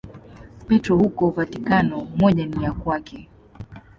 [0.67, 3.29] Petro huko Vatikano, moja ni ya kwake.